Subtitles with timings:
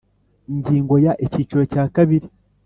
[0.53, 2.27] Ingingo ya Icyiciro cya kabiri